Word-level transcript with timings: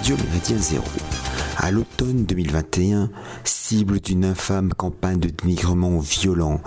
Radio 0.00 0.16
Zéro, 0.56 0.86
à 1.58 1.70
l'automne 1.70 2.24
2021, 2.24 3.10
cible 3.44 4.00
d'une 4.00 4.24
infâme 4.24 4.72
campagne 4.72 5.20
de 5.20 5.28
dénigrement 5.28 5.98
violent 5.98 6.62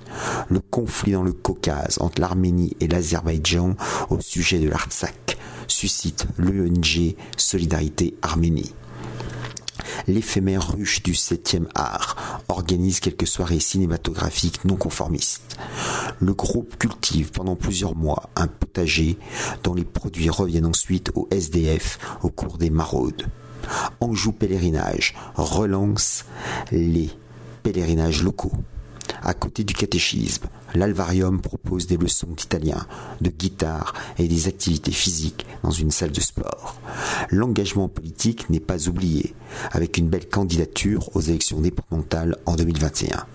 Le 0.48 0.60
conflit 0.60 1.12
dans 1.12 1.22
le 1.22 1.32
Caucase 1.32 1.98
entre 2.00 2.20
l'Arménie 2.20 2.76
et 2.80 2.88
l'Azerbaïdjan 2.88 3.76
au 4.10 4.20
sujet 4.20 4.58
de 4.58 4.68
l'Artsakh 4.68 5.38
suscite 5.68 6.26
l'ONG 6.38 7.14
Solidarité 7.36 8.14
Arménie 8.22 8.72
l'éphémère 10.06 10.72
ruche 10.72 11.02
du 11.02 11.12
7e 11.12 11.66
art 11.74 12.42
organise 12.48 13.00
quelques 13.00 13.26
soirées 13.26 13.60
cinématographiques 13.60 14.64
non 14.64 14.76
conformistes. 14.76 15.56
Le 16.20 16.32
groupe 16.32 16.76
cultive 16.78 17.30
pendant 17.30 17.56
plusieurs 17.56 17.96
mois 17.96 18.30
un 18.36 18.46
potager 18.46 19.18
dont 19.62 19.74
les 19.74 19.84
produits 19.84 20.30
reviennent 20.30 20.66
ensuite 20.66 21.10
au 21.14 21.28
SDF 21.30 21.98
au 22.22 22.30
cours 22.30 22.58
des 22.58 22.70
maraudes. 22.70 23.26
Anjou 24.00 24.32
Pèlerinage 24.32 25.14
relance 25.34 26.24
les 26.70 27.10
pèlerinages 27.62 28.22
locaux. 28.22 28.52
À 29.22 29.34
côté 29.34 29.64
du 29.64 29.74
catéchisme, 29.74 30.46
l'Alvarium 30.74 31.40
propose 31.40 31.86
des 31.86 31.96
leçons 31.96 32.28
d'italien, 32.36 32.86
de 33.20 33.30
guitare 33.30 33.94
et 34.18 34.28
des 34.28 34.48
activités 34.48 34.92
physiques 34.92 35.46
dans 35.62 35.70
une 35.70 35.90
salle 35.90 36.12
de 36.12 36.20
sport. 36.20 36.76
L'engagement 37.30 37.88
politique 37.88 38.48
n'est 38.50 38.60
pas 38.60 38.88
oublié, 38.88 39.34
avec 39.72 39.98
une 39.98 40.08
belle 40.08 40.28
candidature 40.28 41.14
aux 41.16 41.20
élections 41.20 41.60
départementales 41.60 42.36
en 42.46 42.56
2021. 42.56 43.26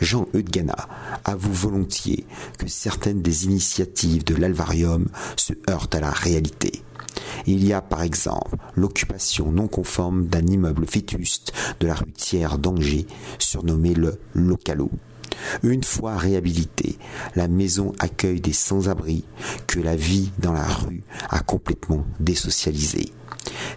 Jean 0.00 0.26
Eudgana 0.34 0.88
avoue 1.24 1.52
volontiers 1.52 2.26
que 2.58 2.68
certaines 2.68 3.22
des 3.22 3.44
initiatives 3.44 4.24
de 4.24 4.34
l'Alvarium 4.34 5.06
se 5.36 5.52
heurtent 5.68 5.94
à 5.94 6.00
la 6.00 6.10
réalité. 6.10 6.82
Il 7.46 7.64
y 7.64 7.72
a 7.72 7.80
par 7.80 8.02
exemple 8.02 8.56
l'occupation 8.74 9.50
non 9.50 9.68
conforme 9.68 10.26
d'un 10.26 10.46
immeuble 10.46 10.84
vétuste 10.84 11.52
de 11.80 11.86
la 11.86 11.94
rue 11.94 12.12
Thiers 12.12 12.58
d'Angers, 12.58 13.06
surnommé 13.38 13.94
le 13.94 14.18
Localo. 14.34 14.90
Une 15.62 15.84
fois 15.84 16.16
réhabilitée, 16.16 16.96
la 17.36 17.48
maison 17.48 17.92
accueille 17.98 18.40
des 18.40 18.52
sans-abri 18.52 19.24
que 19.66 19.80
la 19.80 19.96
vie 19.96 20.30
dans 20.38 20.52
la 20.52 20.66
rue 20.66 21.02
a 21.30 21.40
complètement 21.40 22.06
désocialisé. 22.20 23.12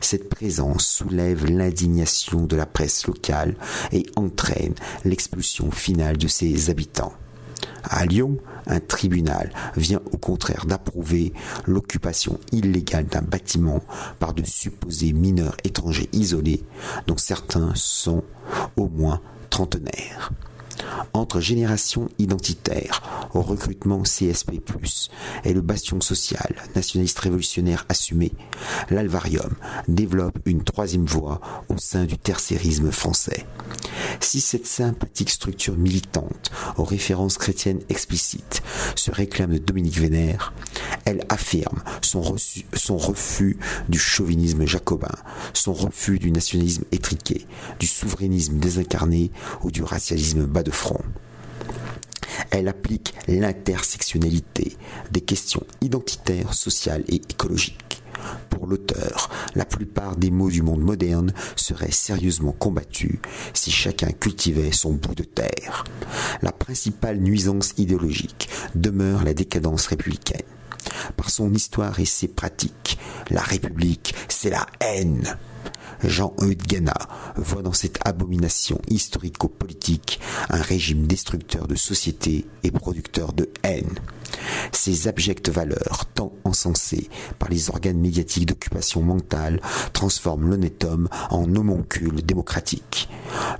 Cette 0.02 0.30
présence 0.30 0.88
soulève 0.88 1.46
l'indignation 1.46 2.46
de 2.46 2.56
la 2.56 2.66
presse 2.66 3.08
locale 3.08 3.56
et 3.92 4.06
entraîne 4.16 4.76
l'expulsion 5.04 5.72
finale 5.72 6.18
de 6.18 6.28
ses 6.28 6.70
habitants. 6.70 7.14
À 7.90 8.06
Lyon, 8.06 8.38
un 8.66 8.80
tribunal 8.80 9.52
vient 9.76 10.02
au 10.12 10.18
contraire 10.18 10.66
d'approuver 10.66 11.34
l'occupation 11.66 12.40
illégale 12.52 13.06
d'un 13.06 13.22
bâtiment 13.22 13.82
par 14.20 14.34
de 14.34 14.44
supposés 14.44 15.14
mineurs 15.14 15.58
étrangers 15.64 16.10
isolés, 16.14 16.64
dont 17.08 17.18
certains 17.18 17.72
sont 17.76 18.24
au 18.76 18.88
moins 18.90 19.22
trentenaires 19.50 20.32
entre 21.14 21.40
génération 21.40 22.10
identitaire 22.20 23.30
au 23.34 23.42
recrutement 23.42 24.04
CSP+, 24.04 24.62
et 25.44 25.54
le 25.54 25.62
bastion 25.62 26.02
social 26.02 26.56
nationaliste 26.76 27.20
révolutionnaire 27.20 27.86
assumé, 27.90 28.32
l'Alvarium 28.90 29.56
développe 29.88 30.40
une 30.46 30.64
troisième 30.64 31.06
voie 31.06 31.42
au 31.70 31.78
sein 31.78 32.06
du 32.06 32.18
tertiarisme 32.18 32.92
français. 32.92 33.46
Si 34.20 34.42
cette 34.42 34.66
sympathique 34.66 35.30
structure 35.30 35.78
militante 35.78 36.52
aux 36.78 36.84
références 36.84 37.38
chrétiennes 37.38 37.82
explicites 37.90 38.62
se 38.96 39.12
réclame 39.12 39.54
de 39.54 39.58
Dominique 39.58 40.00
Vénère, 40.00 40.54
elle 41.06 41.26
affirme 41.30 41.82
son, 42.02 42.36
son 42.74 42.98
refus 42.98 43.58
du 43.90 44.00
chauvinisme 44.00 44.66
jacobin, 44.66 45.16
son 45.54 45.74
refus 45.74 46.20
du 46.20 46.32
nationalisme 46.32 46.84
étriqué, 46.92 47.46
du 47.80 47.88
souverainisme 47.88 48.58
désincarné 48.58 49.32
ou 49.64 49.72
du 49.72 49.84
racialisme 49.84 50.46
bas 50.46 50.64
de 50.64 50.72
Elle 52.52 52.68
applique 52.68 53.14
l'intersectionnalité 53.28 54.78
des 55.12 55.22
questions 55.22 55.64
identitaires, 55.82 56.54
sociales 56.54 57.04
et 57.08 57.16
écologiques. 57.16 58.02
Pour 58.50 58.68
l'auteur, 58.68 59.30
la 59.56 59.66
plupart 59.66 60.16
des 60.16 60.32
mots 60.32 60.50
du 60.50 60.62
monde 60.62 60.82
moderne 60.82 61.34
seraient 61.56 61.92
sérieusement 61.92 62.52
combattus 62.52 63.20
si 63.54 63.72
chacun 63.72 64.12
cultivait 64.12 64.72
son 64.72 64.94
bout 64.94 65.16
de 65.16 65.24
terre. 65.24 65.84
La 66.42 66.52
principale 66.52 67.20
nuisance 67.20 67.74
idéologique 67.78 68.50
demeure 68.76 69.24
la 69.24 69.34
décadence 69.34 69.88
républicaine. 69.88 70.42
Par 71.16 71.30
son 71.30 71.54
histoire 71.54 72.00
et 72.00 72.06
ses 72.06 72.28
pratiques, 72.28 72.98
la 73.30 73.42
République, 73.42 74.16
c'est 74.30 74.50
la 74.50 74.66
haine. 74.80 75.38
Jean-Eudes 76.04 76.66
Gana 76.68 76.98
voit 77.36 77.62
dans 77.62 77.74
cette 77.74 78.00
abomination 78.06 78.80
historico-politique 78.90 80.20
un 80.50 80.62
régime 80.62 81.08
destructeur 81.08 81.68
de 81.68 81.76
société 81.76 82.46
et 82.64 82.72
producteur 82.72 83.34
de 83.34 83.50
haine. 83.64 83.96
Ces 84.72 85.08
abjectes 85.08 85.50
valeurs, 85.50 86.06
tant 86.14 86.34
encensées 86.44 87.10
par 87.40 87.50
les 87.50 87.70
organes 87.70 88.00
médiatiques 88.00 88.46
d'occupation 88.46 89.02
mentale, 89.02 89.62
transforment 89.94 90.50
l'honnête 90.50 90.84
homme 90.84 91.10
en 91.30 91.44
homoncule 91.56 92.22
démocratique. 92.24 93.10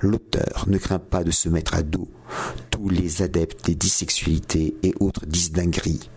L'auteur 0.00 0.64
ne 0.68 0.78
craint 0.78 0.98
pas 0.98 1.24
de 1.24 1.30
se 1.30 1.48
mettre 1.48 1.74
à 1.74 1.82
dos 1.82 2.08
tous 2.70 2.88
les 2.88 3.22
adeptes 3.22 3.64
des 3.66 3.74
dissexualités 3.74 4.76
et 4.82 4.94
autres 5.00 5.26
disdingueries. 5.26 6.10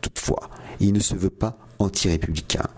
Toutefois, 0.00 0.50
il 0.80 0.92
ne 0.92 1.00
se 1.00 1.14
veut 1.14 1.30
pas 1.30 1.58
anti-républicain, 1.78 2.68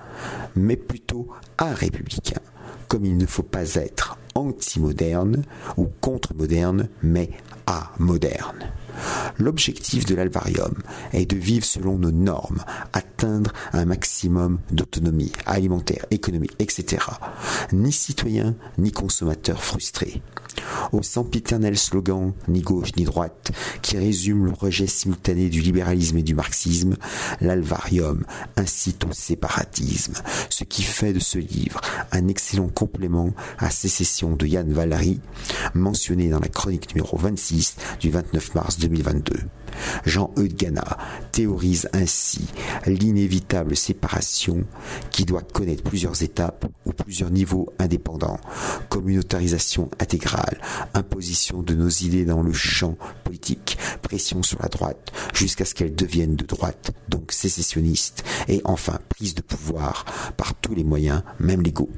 mais 0.57 0.77
plutôt 0.77 1.29
républicain 1.59 2.41
comme 2.89 3.05
il 3.05 3.17
ne 3.17 3.27
faut 3.27 3.43
pas 3.43 3.75
être 3.75 4.19
anti-moderne 4.35 5.45
ou 5.77 5.89
contre-moderne, 6.01 6.89
mais 7.03 7.31
amoderne. 7.67 8.73
L'objectif 9.39 10.07
de 10.07 10.15
l'alvarium 10.15 10.75
est 11.13 11.27
de 11.27 11.37
vivre 11.37 11.65
selon 11.65 11.99
nos 11.99 12.11
normes, 12.11 12.65
atteindre 12.93 13.53
un 13.73 13.85
maximum 13.85 14.59
d'autonomie 14.71 15.33
alimentaire, 15.47 16.07
économique, 16.11 16.57
etc. 16.59 17.05
Ni 17.73 17.93
citoyen, 17.93 18.57
ni 18.79 18.91
consommateur 18.91 19.63
frustré. 19.63 20.23
Au 20.93 21.03
sempiternel 21.03 21.77
slogan 21.77 22.33
ni 22.49 22.61
gauche 22.61 22.95
ni 22.97 23.05
droite 23.05 23.53
qui 23.83 23.97
résume 23.97 24.47
le 24.47 24.53
rejet 24.53 24.87
simultané 24.87 25.49
du 25.49 25.61
libéralisme 25.61 26.19
et 26.19 26.23
du 26.23 26.35
marxisme, 26.35 26.97
l'alvarium 27.41 28.25
incite 28.57 29.05
au 29.05 29.13
séparatisme, 29.13 30.15
ce 30.49 30.65
qui 30.65 30.83
fait 30.83 31.13
de 31.13 31.19
ce 31.19 31.39
livre 31.39 31.81
un 32.13 32.29
excellent 32.29 32.69
complément 32.69 33.33
à 33.59 33.71
Sécession 33.71 34.35
de 34.35 34.47
Yann 34.47 34.73
Valery, 34.73 35.21
mentionné 35.75 36.29
dans 36.29 36.41
la 36.41 36.49
chronique 36.49 36.95
numéro 36.95 37.17
26 37.17 37.77
du 38.01 38.11
29 38.11 38.55
mars 38.55 38.79
2022. 38.79 39.35
Jean-Eudes 40.05 40.57
Gana 40.57 40.99
théorise 41.33 41.89
ainsi 41.93 42.47
l'inévitable 42.87 43.77
séparation 43.77 44.65
qui 45.11 45.25
doit 45.25 45.43
connaître 45.43 45.83
plusieurs 45.83 46.23
étapes 46.23 46.67
ou 46.87 46.93
plusieurs 46.93 47.31
niveaux 47.31 47.73
indépendants. 47.79 48.41
Communautarisation 48.89 49.91
intégrale, 50.01 50.61
imposition 50.95 51.63
de 51.63 51.75
nos 51.75 51.89
idées 51.89 52.25
dans 52.25 52.43
le 52.43 52.53
champ 52.53 52.97
politique, 53.25 53.79
pression 54.03 54.43
sur 54.43 54.61
la 54.63 54.69
droite 54.69 55.13
jusqu'à 55.35 55.65
ce 55.65 55.75
qu'elle 55.75 55.95
devienne 55.95 56.37
de 56.37 56.45
droite, 56.45 56.91
donc 57.09 57.33
sécessionniste, 57.33 58.25
et 58.49 58.61
enfin 58.65 58.99
prise 59.09 59.35
de 59.35 59.43
pouvoir 59.43 60.05
par 60.37 60.55
tous 60.55 60.75
les 60.75 60.85
moyens, 60.85 61.23
même 61.41 61.63
légaux. 61.63 61.91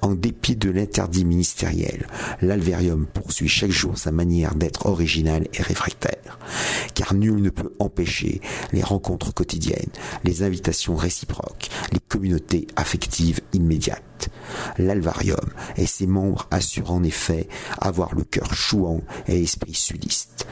En 0.00 0.14
dépit 0.14 0.56
de 0.56 0.70
l'interdit 0.70 1.24
ministériel, 1.24 2.06
l'Alverium 2.40 3.06
poursuit 3.06 3.48
chaque 3.48 3.70
jour 3.70 3.98
sa 3.98 4.12
manière 4.12 4.54
d'être 4.54 4.86
original 4.86 5.46
et 5.52 5.62
réfractaire, 5.62 6.38
car 6.94 7.14
nul 7.14 7.40
ne 7.42 7.50
peut 7.50 7.72
empêcher 7.78 8.40
les 8.72 8.82
rencontres 8.82 9.32
quotidiennes, 9.32 9.90
les 10.24 10.42
invitations 10.42 10.96
réciproques, 10.96 11.68
les 11.92 12.00
communautés 12.00 12.66
affectives 12.76 13.40
immédiates. 13.52 14.11
L'Alvarium 14.78 15.50
et 15.76 15.86
ses 15.86 16.06
membres 16.06 16.46
assurent 16.50 16.92
en 16.92 17.02
effet 17.02 17.48
avoir 17.80 18.14
le 18.14 18.24
cœur 18.24 18.54
chouant 18.54 19.00
et 19.26 19.38
l'esprit 19.38 19.74
sudiste. 19.74 20.46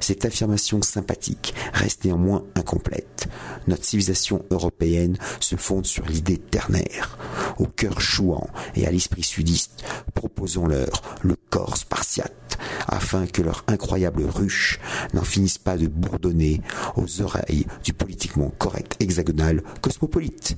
Cette 0.00 0.24
affirmation 0.24 0.82
sympathique 0.82 1.54
reste 1.72 2.04
néanmoins 2.04 2.44
incomplète. 2.54 3.28
Notre 3.66 3.84
civilisation 3.84 4.44
européenne 4.50 5.16
se 5.40 5.56
fonde 5.56 5.86
sur 5.86 6.06
l'idée 6.06 6.38
ternaire. 6.38 7.18
Au 7.58 7.66
cœur 7.66 8.00
chouant 8.00 8.48
et 8.74 8.86
à 8.86 8.90
l'esprit 8.90 9.22
sudiste, 9.22 9.84
proposons-leur 10.14 11.02
le 11.22 11.36
corps 11.50 11.76
spartiate, 11.76 12.58
afin 12.86 13.26
que 13.26 13.42
leur 13.42 13.64
incroyable 13.66 14.24
ruche 14.24 14.78
n'en 15.14 15.22
finisse 15.22 15.58
pas 15.58 15.76
de 15.76 15.86
bourdonner 15.86 16.60
aux 16.96 17.22
oreilles 17.22 17.66
du 17.82 17.92
politiquement 17.92 18.52
correct 18.58 18.96
hexagonal 19.00 19.62
cosmopolite. 19.80 20.56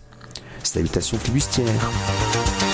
Salutations 0.63 1.19
flibustières. 1.19 2.68